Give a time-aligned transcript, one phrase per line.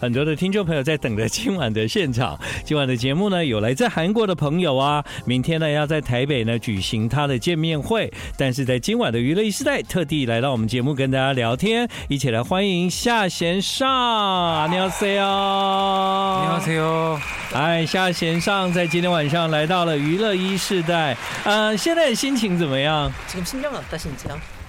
[0.00, 2.38] 很多的听众朋友在等着今晚的现场。
[2.64, 17.20] 今晚的节目呢，有来自韩国的朋友啊，明天呢要在台北呢举行他的见面会，但是在今晚的娱乐一时代，特地来到我们节目跟大家聊天，一起来欢迎夏贤尚，你好，C 哦，你好，C 哦，
[17.52, 21.14] 哎，夏贤尚在今天晚上来到了娱乐一时代，
[21.44, 23.12] 呃，现在的心情怎么样？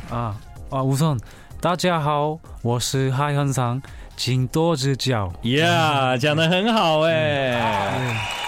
[0.09, 0.35] 啊，啊
[0.71, 1.17] 啊，吴总，
[1.61, 3.81] 大家好，我是夏贤尚。
[4.20, 7.52] 请多指教呀，讲得很好哎，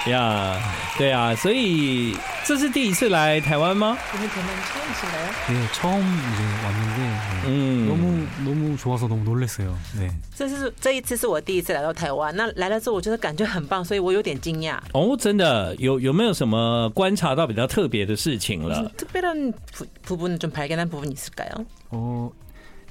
[0.07, 0.59] 呀，
[0.97, 2.16] 对啊，所以
[2.47, 3.98] 这是第一次来台湾吗？
[4.12, 5.29] 我们可能처음이신가요？
[5.47, 6.98] 对，처음이제왔는데
[7.45, 9.75] 嗯，너무너무좋아서너무놀랐어요。
[9.95, 14.79] 对，这是这一次是我第一次来到台湾，那来了之后我觉得感觉很棒，所以我有点惊讶。
[14.93, 18.91] 哦，真的有有没有什么观察到比较特别的事情了？
[18.97, 19.29] 特别的
[19.77, 21.66] 部部分좀발견한부분이있을까요？
[21.91, 22.33] 哦，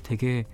[0.08, 0.46] 되게。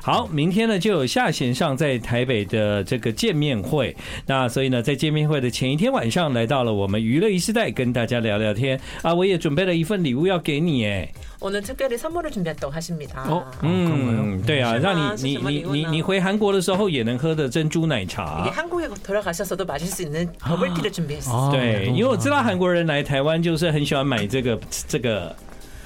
[0.00, 3.94] 好，明天呢就有夏贤尚在台北的这个见面会。
[4.26, 8.80] 那所以呢，在见面会的前一天晚上来到了我们娱乐一时代，跟大家聊聊天。
[9.02, 11.12] 啊，我也准备了一份礼物要给你，哎。
[11.40, 13.24] 오늘 특별히 선물을 준비했다고 하십니다.
[13.28, 13.50] 어?
[13.62, 18.50] 음, 对啊，让你你你你回韩国的时候也能喝的珍珠奶茶。
[18.50, 21.50] 한국에 돌아가셔서도 마실 수 있는 버블티를 준비했어요.
[21.50, 24.58] 对，因为我知道韩国人来台湾就是很喜欢买这个
[24.88, 25.34] 这个。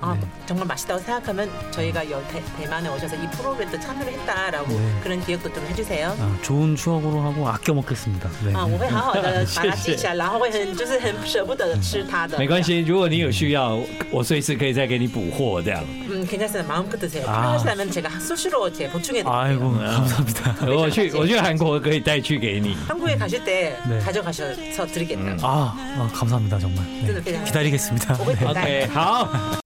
[0.00, 0.26] 아, 네.
[0.46, 5.00] 정말 맛있다고 생각하면 저희가 여 대, 대만에 오셔서 이 프로그램도 참여를 했다라고 네.
[5.02, 6.16] 그런 기억도 좀 해주세요.
[6.18, 8.28] 아, 좋은 추억으로 하고 아껴 먹겠습니다.
[8.44, 8.52] 네.
[8.54, 12.26] 아, 我会好好的把它记下来,然后会很就是很舍不得吃它。
[12.38, 13.78] 没关系，如果你有需要，
[14.10, 15.84] 我随时可以再给你补货这样。
[16.08, 22.74] 嗯，괜찮습니다마음껏드세요 필요하시다면 제가 수시로 제보충해드릴게요 아이고감사합니다我去我去韩国可以带去给你。
[22.88, 29.57] 한국에가실때가져가셔서드리겠다 아아감사합니다정말기다리겠습니다 OK，好。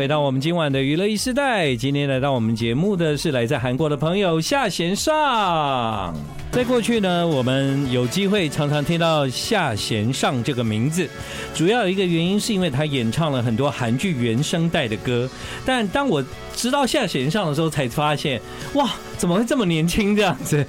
[0.00, 6.14] 回到我们今晚的娱乐一时代，今天来到我们节目的是来自韩国的朋友夏贤尚。
[6.50, 11.06] 在过去呢，我们有机会常常听到夏贤尚这个名字，
[11.54, 15.28] 主要有一个原因是因为他演唱了很多韩剧原声带的歌。
[15.66, 16.24] 但当我
[16.56, 18.40] 知道夏贤尚的时候，才发现，
[18.72, 20.66] 哇，怎么会这么年轻这样子？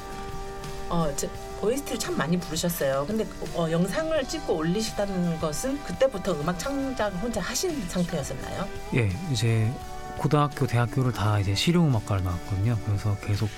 [0.89, 1.29] 哦，这。
[1.65, 3.05] OST를 참 많이 부르셨어요.
[3.07, 8.69] 근데 어, 영상을 찍고 올리시다는 것은 그때부터 음악 창작을 혼자 하신 상태였었나요?
[8.95, 9.71] 예, 이제
[10.19, 12.79] 고등학교, 대학교를 다 이제 실용음악과를 나왔거든요.
[12.87, 13.49] 그래서 계속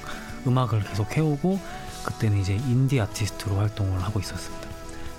[0.47, 1.58] 음악을 계속 해오고
[2.05, 4.65] 그때는 이제 인디 아티스트로 활동을 하고 있었습니다.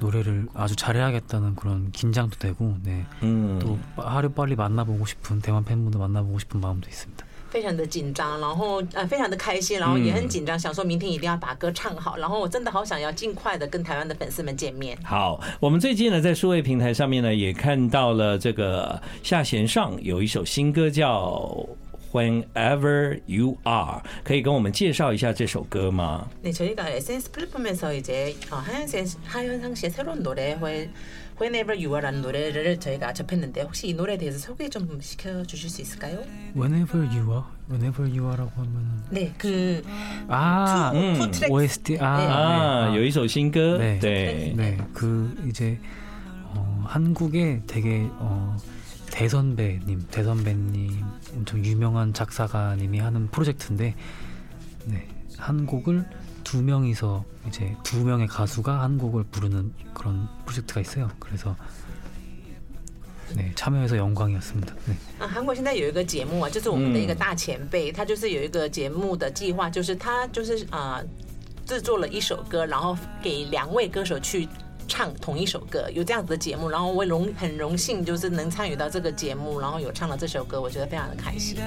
[0.00, 3.04] 노래를 아주 잘해야겠다는 그런 긴장도 되고, 네.
[3.22, 3.58] 음.
[3.60, 7.24] 또 하루 빨리 만나보고 싶은 대만 팬분들 만나보고 싶은 마음도 있습니다.
[7.50, 14.96] 非常的紧张，然后呃非常的开心，然后也很紧张，想说明天一定要把歌唱好，然后我真的好想要尽快的跟台湾的粉丝们见面。
[15.04, 21.54] 好，我们最近呢在数位平台上面呢也看到了这个夏贤尚有一首新歌叫。
[22.16, 26.28] Whenever you are，可以跟我们介绍一下这首歌吗？
[26.42, 30.58] 네저희가 SNS 플랫폼에서 이제 하현상 하현상 씨의 새로운 노래
[31.40, 35.80] Whenever You Are라는 노래를 저희가 접했는데 혹시 이 노래에 대해서 소개 좀 시켜 주실 수
[35.80, 36.18] 있을까요?
[36.54, 39.82] Whenever You Are, Whenever You Are라고 하면 네, 그
[40.28, 42.26] 아, 투, 음, 투 OST 아, 네.
[42.28, 45.78] 아, 有一首新歌 네, 네, 네, 그 이제
[46.54, 48.56] 어, 한국에 되게 어.
[49.12, 51.04] 대선배님, 대선배님
[51.36, 53.94] 엄청 유명한 작사가님이 하는 프로젝트인데
[54.86, 55.08] 네,
[55.38, 56.04] 한 곡을
[56.44, 61.10] 두 명이서 이제 두 명의 가수가 한 곡을 부르는 그런 프로젝트가 있어요.
[61.18, 61.56] 그래서
[63.34, 64.74] 네, 참여해서 영광이었습니다.
[64.86, 64.96] 네.
[65.18, 71.04] 啊，韩国现在有一个节目啊，就是我们的一个大前辈，他就是有一个节目的计划，就是他就是啊、呃，
[71.64, 74.46] 制作了一首歌，然后给两位歌手去。
[74.87, 81.57] 唱同一首歌，有这样子的节目，然后我荣很荣幸就是能参与到这个节目，然后有唱了这首歌，我觉得非常的开心。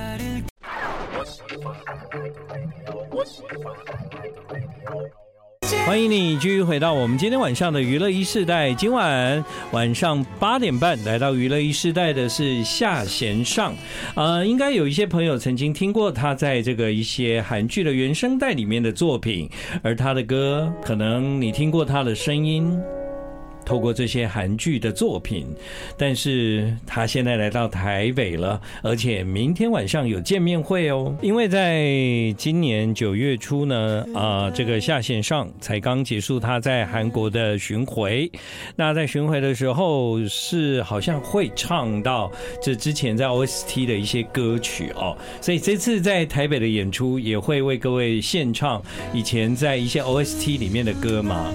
[5.87, 8.73] 欢迎你继续回到我们今天晚上的娱乐一世代。
[8.75, 13.75] 今晚晚上八点半来到娱乐一世代的是夏贤尚。
[14.15, 19.49] 呃，应该有一些朋友曾经听过他在这个一些韩剧的原声带里面的作品，
[19.83, 22.81] 而他的歌，可能你听过他的声音。
[23.71, 25.47] 透过这些韩剧的作品，
[25.97, 31.15] 但是他现在来到台北了，而且明天晚上有见面会哦。
[31.23, 31.87] 因为在
[32.37, 38.29] 今年九月初呢，啊，这个夏贤上才刚结束他在韩国的巡回，
[38.75, 42.29] 那在巡回的时候是好像会唱到
[42.61, 48.83] 这之前在 OST 的一些歌曲哦，所以这次在台北的演出也会为各位献唱
[49.15, 51.55] 以前在一些 OST 里面的歌嘛？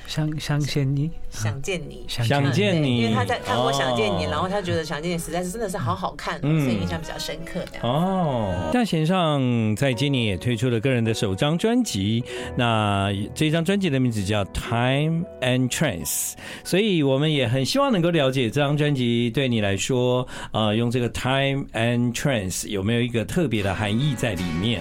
[0.06, 7.60] 想想见你，想见你，想见你，因为他在看过《想见你》，然后他觉得《想见你》实在是真的是好好看，所以印象比较深刻。
[7.82, 12.24] 哦，大贤上在今年也推出了个人的首张专辑，
[12.56, 16.32] 那这张专辑的名字叫《Time and Trance》，
[16.64, 24.80] 所以我们也很希望能够了解这张专辑对你来说，呃，用这个 Time and Trance 有没有一个特别的含义在里面？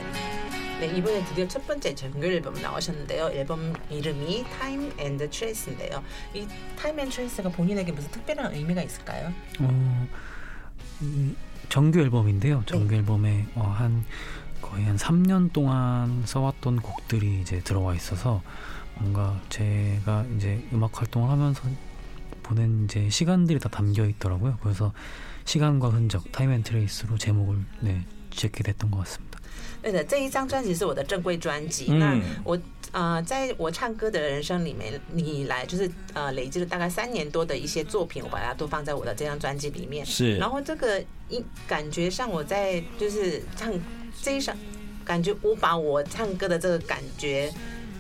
[0.85, 3.31] 네, 이번에 드디어 첫 번째 정규 앨범 나오셨는데요.
[3.33, 6.03] 앨범 이름이 Time and Trace인데요.
[6.35, 9.33] 이 Time and Trace가 본인에게 무슨 특별한 의미가 있을까요?
[9.61, 10.07] 어,
[11.01, 11.35] 음,
[11.69, 12.61] 정규 앨범인데요.
[12.67, 12.97] 정규 네.
[12.97, 14.05] 앨범에 어, 한
[14.61, 18.43] 거의 한 3년 동안 써왔던 곡들이 이제 들어와 있어서
[18.99, 21.63] 뭔가 제가 이제 음악 활동을 하면서
[22.43, 24.59] 보낸 이제 시간들이 다 담겨 있더라고요.
[24.61, 24.93] 그래서
[25.45, 29.38] 시간과 흔적, 타임 앤 트레이스로 제목을 네, 짓게 됐던 것 같습니다.
[29.82, 31.86] 对的，这一张专辑是我的正规专辑。
[31.88, 32.58] 嗯、那我
[32.92, 40.04] 呃，在我唱歌的人生里面，你来就是呃，累积了大概三年多的一些作品，我把它都放在我的这张专辑里面。
[40.04, 40.36] 是。
[40.36, 43.72] 然后这个一感觉上我在就是唱
[44.20, 44.52] 这一首，
[45.04, 47.50] 感觉我把我唱歌的这个感觉。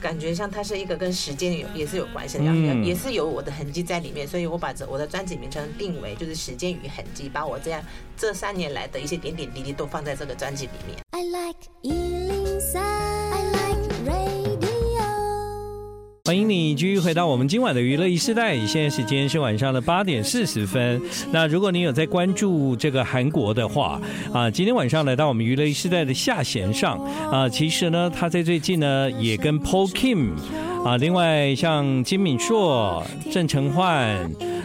[0.01, 7.81] 感觉像它是一个跟时间有也是有关系的，嗯、也是有我的痕迹在里面，所以我把这我的专辑名称定为就是时间与痕迹，把我这样
[8.15, 10.97] 这三年来的一些点点滴滴都放在这个专辑里面。
[11.11, 11.69] I like
[16.25, 20.99] 欢迎你继续回到我们今晚的娱乐一世代，现在时间是晚上的八点四十分。
[21.31, 24.01] 那如果你有在关注这个韩国的话
[24.33, 26.97] 啊，今天晚上来到我们娱乐一世代的下弦上
[27.31, 30.31] 啊，其实呢，他在最近呢也跟 Paul Kim
[30.83, 34.27] 啊，另外像金敏硕、郑成焕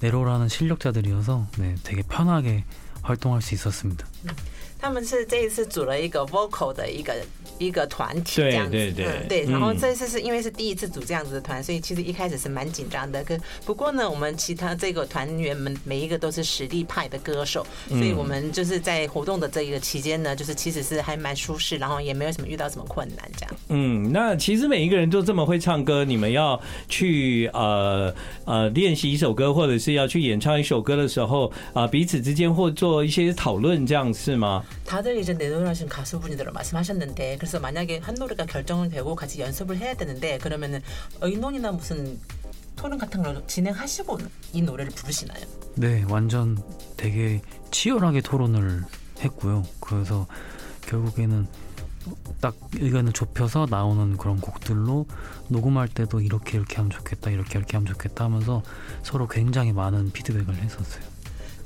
[0.00, 2.64] 내로라는 실력자들이어서 네, 되게 편하게
[3.02, 4.06] 활동할 수 있었습니다.
[4.78, 7.14] 他们是这一次组了一个 vocal 的一个。
[7.58, 9.44] 一个团体这样子，对对对，嗯、对。
[9.44, 13.24] 然后这次是因为是第一次组这样子的团，所以其实一开始是蛮紧张的。
[13.24, 23.54] 可不过呢，我们其他这个团员们每一个都是实力派的歌手，所以我们就是在活动的这一个期间呢，就是其实是还蛮舒适，然后也没有什么遇到什么困难这样。
[23.70, 28.14] 嗯，那其实每一个人都这么会唱歌，你们要去呃
[28.44, 34.62] 呃练习一首歌，或者是要去演唱一首歌的时候啊、呃，彼此之间或做一些讨论，这样是吗？
[37.36, 40.82] 그래서 만약에 한 노래가 결정은 되고 같이 연습을 해야 되는데 그러면은
[41.20, 42.18] 의논이나 무슨
[42.76, 44.18] 토론 같은 걸 진행하시고
[44.52, 45.44] 이 노래를 부르시나요?
[45.74, 46.62] 네, 완전
[46.96, 48.84] 되게 치열하게 토론을
[49.20, 49.64] 했고요.
[49.80, 50.26] 그래서
[50.82, 51.46] 결국에는
[52.40, 55.06] 딱 의견을 좁혀서 나오는 그런 곡들로
[55.48, 58.62] 녹음할 때도 이렇게 이렇게 하면 좋겠다, 이렇게 이렇게 하면 좋겠다 하면서
[59.02, 61.15] 서로 굉장히 많은 피드백을 했었어요.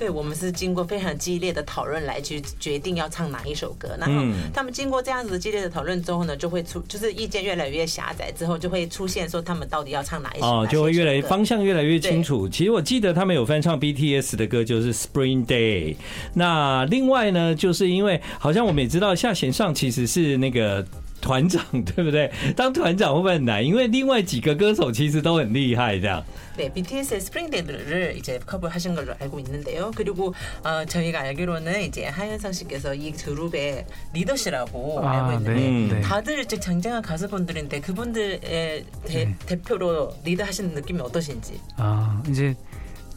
[0.01, 12.49] 对，我们是经过非常激烈的讨论来去决定要唱哪一首歌，然后他们经过这样子激烈的讨论之后呢，就会出就是意见越来越狭窄，之后就会出现说他们到底要唱哪一首哦，就会越来越方向越来越清楚。
[12.49, 15.97] 其实我记得他们有翻唱 BTS 的歌，就是 Spring Day。
[16.33, 20.83] 那另外呢，就是因为好像我们也知道下弦上其实是那个。
[21.22, 22.32] 团长，对不对？
[22.56, 23.66] 当团长会不会很难？
[23.66, 26.24] 因为另外几个歌手其实都很厉害，这样。
[26.56, 29.92] 对， BTS의 스프링데이를 이제 커버하신 걸로 알고 있는데요.
[29.96, 30.34] 그리고
[30.64, 36.02] 어, 저희가 알기로는 이제 하현상 씨께서 이 그룹의 리더시라고 아, 알고 있는데 네, 네.
[36.02, 39.36] 다들 즉 쟁쟁한 가수분들인데 그분들의 대, 네.
[39.48, 41.60] 대표로 리드하시는 느낌이 어떠신지?
[41.78, 42.56] 아 이제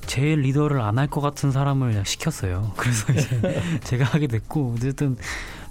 [0.07, 2.73] 제일 리더를 안 할 것 같은 사람을 그냥 시켰어요.
[2.77, 5.17] 그래서 이제 제가 하게 됐고 어쨌든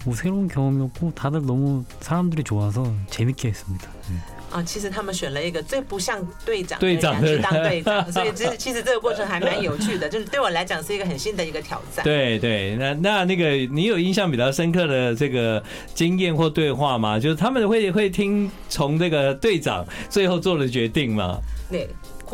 [0.06, 3.90] 뭐 새로운 경험이었고 다들 너무 사람들이 좋아서 재밌게 했습니다.
[4.10, 4.18] 네.
[4.50, 12.02] 啊，其实他们选了一个最不像队长的队长的人人去当队长， 所以其实其实这个过程还蛮有趣的，就是对我来讲是一个很新的一个挑战。
[12.06, 15.62] 对对，那那那个你有印象比较深刻的这个
[15.94, 17.20] 经验或对话吗？
[17.20, 21.40] 就是他们会会听从这个队长最后做的决定吗？
[21.70, 21.90] 对。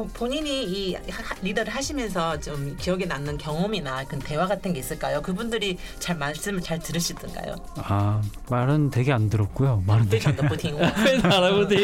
[0.07, 5.21] 본인이 이 하, 리더를 하시면서 좀 기억에 남는 경험이나 그 대화 같은 게 있을까요?
[5.23, 7.57] 그분들이 잘 말씀을 잘 들으시던가요?
[7.77, 9.83] 아 말은 되게 안 들었고요.
[9.87, 10.37] 말은 되게 안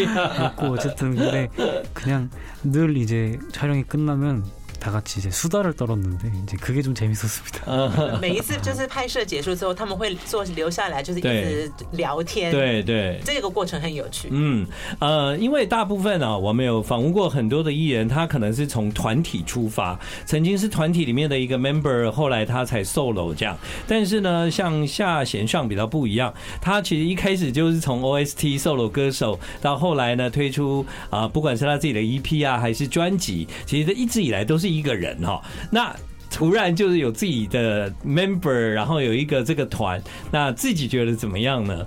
[0.35, 1.49] 들었고 어쨌든 근데
[1.93, 2.31] 그냥
[2.63, 4.45] 늘 이제 촬영이 끝나면
[4.84, 8.20] 다 같이 이제 수다를 떨었는데 이제 그게 좀 재밌었습니다.
[8.22, 12.50] 每一次就是拍摄结束之后，他们会坐留下来，就是一直聊天。
[12.50, 14.30] 对对，这个过程很有趣。
[14.32, 14.66] 嗯
[15.00, 23.58] 呃，因为大部分啊，我们有访问过很多的艺人，他可能是从团体出发，曾经是团体里面的一个 member，后来他才 solo 这样。
[23.86, 34.70] 但是呢，像夏贤尚比较不一样，他其实一开始就是从 OST solo 歌手，到后来呢推出啊，不管是他自己的 EP 啊，还是专辑，其实一直以来都是。
[34.74, 35.96] 一个人哈，那
[36.32, 41.86] 突然就是有自己的 member，然后有一个这个团，那自己觉得怎么样呢？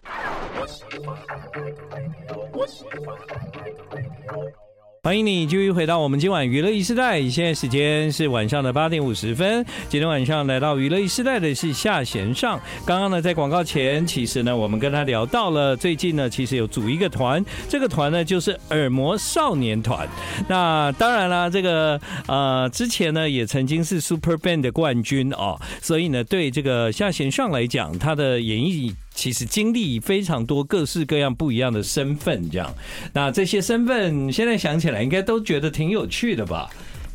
[5.08, 9.65] 欢迎你继续回到我们今晚娱乐一时代，现在时间是晚上的八点五十分。
[9.88, 12.60] 今天晚上来到娱乐一时代的是夏贤尚。
[12.86, 20.06] 刚刚呢，在广告前，其实呢，我们跟他聊到了最近呢，其实有组一个团，这个团呢就是耳膜少年团。
[20.46, 28.93] 那当然啦，这个呃之前呢也曾经是 Super Band 的冠军哦，所以呢，对这个夏贤尚来讲，他的演艺。
[29.16, 32.74] 其实经历非常多各式各样不一样的身份，这样，
[33.12, 36.68] 那这些身份现在想起来应该都觉得挺有趣的吧？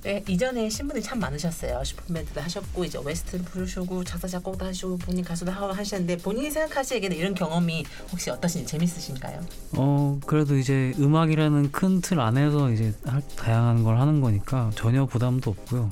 [0.03, 7.17] 对，以前呢新闻里참 많으셨어요。슈퍼밴드도 하셨고 이제 웨스트를 부르시고 작사 작곡도 하시고 본인 가수도 하고 하셨는데 본인이 생각하시기에는
[7.17, 9.41] 이런 경험이 혹시 어떠신지 재밌으신가요?
[9.73, 12.93] 어 그래도 이제 음악이라는 큰 틀 안에서 이제
[13.35, 15.89] 다양한 걸 하는 거니까 전혀 부담도 없고요.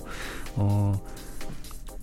[0.55, 1.01] 어.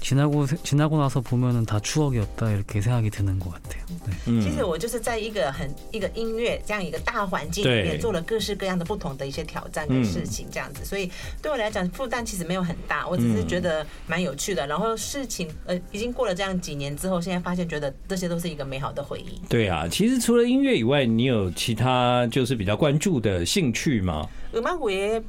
[0.06, 3.82] 지나고 지나고 나서 보면은 다 추억이었다 이렇게 생각이 드는 것 같아요.
[4.26, 4.40] 네.
[4.42, 14.66] 其实我就是在一个很一个音乐这样一个大环境里面做了各式各样的不同的一些挑战跟事情，这样子，所以对我来讲负担其实没有很大，我只是觉得蛮有趣的。
[14.66, 19.40] 然后事情呃已经过了这样几年之后，现在发现觉得这些都是一个美好的回忆。
[19.48, 24.28] 对啊，其实除了音乐以外，你有其他就是比较关注的兴趣吗？
[24.52, 25.22] 음악 외에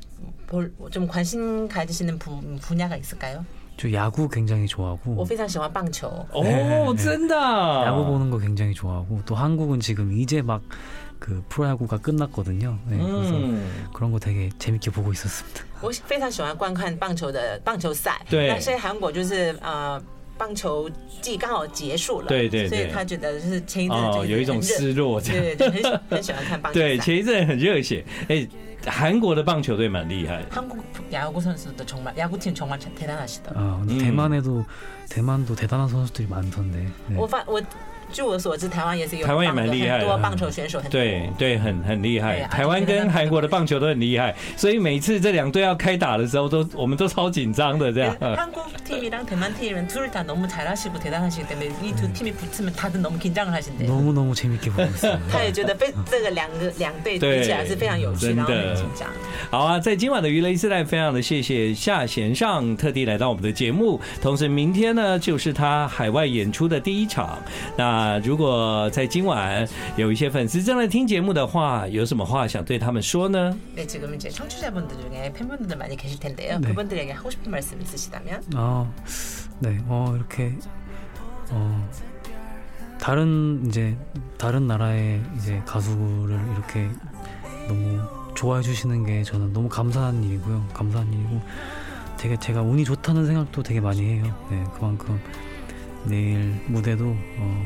[0.92, 3.46] 좀 관심 가지시는 분야가 있을까요?
[3.78, 6.08] 저 야구 굉장히 좋아하고 我非常喜欢棒球。
[6.34, 7.86] 오, 쩐다.
[7.86, 10.62] 야구 보는 거 굉장히 좋아하고 또 한국은 지금 이제 막
[11.24, 12.78] 그 프로야구가 끝났거든요.
[12.86, 13.88] 네, 그래서 음.
[13.94, 15.64] 그런 거 되게 재밌게 보고 있었습니다.
[15.82, 18.22] 我非常喜欢观看棒球的棒球赛。
[18.30, 20.02] 对那现在韩国就是呃
[20.38, 20.90] 棒球
[21.22, 25.44] 季刚好结束了，对对对所以他觉得就是前一阵哦，子有一种失落，这样。
[25.44, 26.86] 对对，就很很喜欢看棒球赛。
[26.88, 28.04] 对，前一阵很热血。
[28.28, 28.48] 哎，
[28.86, 30.48] 韩国的棒球队蛮厉害的。
[30.50, 30.78] 한국
[31.12, 33.52] 야구 선수도 정말 야구팀 정말 대단하시다.
[33.56, 34.00] 아, 근데 음.
[34.00, 34.66] 대만에도
[35.10, 36.88] 대만도 대단한 선수들이 많던데.
[37.10, 37.16] 네.
[37.16, 37.62] 我发我
[38.12, 42.44] 据我所知，台湾也是有台湾也棒的蛮厉害的很多棒球选手，很多对对，很很厉害对。
[42.44, 48.16] 啊台湾跟韩国的棒球都很厉害，所以每次这两队要开打的时候，都我们都超紧张的这样。
[48.20, 53.02] 한국 팀이랑 대만 팀은 둘 다 너무 잘하시고 대단하시기 때문에 이 두 팀이 붙으면 다들
[53.02, 53.90] 너무 긴장을 하신대요.
[53.90, 55.18] 너무 너무 재밌게 보고 있어요.
[55.32, 59.10] 他也觉得非这个两个两队比起来是非常有趣，对然后很真的紧张。
[59.50, 64.00] 好啊，在今晚的娱乐一世代，非常的谢谢夏贤尚特地来到我们的节目。
[64.22, 67.42] 同时，明天呢就是他海外演出的第一场。
[67.76, 73.56] 那 如果在今晚有一些粉丝正在听节目的话，有什么话想对他们说呢？
[73.76, 76.60] 네, 지금 이제 청취자분들 중에 팬분들 많이 계실 텐데요.
[76.60, 76.68] 네.
[76.68, 78.44] 그분들에게 하고 싶은 말씀 있으시다면?
[78.56, 78.88] 아,
[79.60, 80.54] 네, 어 이렇게
[81.50, 81.90] 어
[83.00, 83.98] 다른 이제
[84.38, 86.90] 다른 나라의 이제 가수를 이렇게
[87.68, 88.02] 너무
[88.36, 90.68] 좋아해 주시는 게 저는 너무 감사한 일이고요.
[90.74, 91.42] 감사한 일이고
[92.18, 94.48] 되게 제가 운이 좋다는 생각도 되게 많이 해요.
[94.50, 95.20] 네, 그만큼
[96.06, 97.66] 내일 무대도 어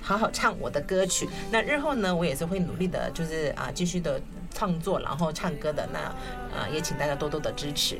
[0.00, 1.28] 好好唱我的歌曲。
[1.50, 4.20] 那日后呢，我也是会努力的，就是啊，继续的
[4.54, 5.88] 创作，然后唱歌的。
[5.92, 5.98] 那
[6.56, 7.98] 啊，也请大家多多的支持。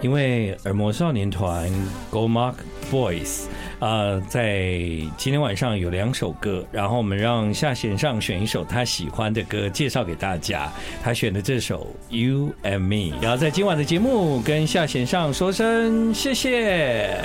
[0.00, 1.70] 因为耳膜少年团
[2.10, 2.54] Go Mark
[2.90, 3.44] Boys，
[3.78, 4.68] 呃，在
[5.16, 10.68] 今天晚上有两首歌，然后我们让夏贤上选一首他喜欢的歌介绍给大家。
[11.00, 17.16] 他选的这首 You and Me，然后在今晚的节目跟夏贤上说声谢谢。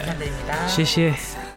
[0.68, 1.12] 谢谢。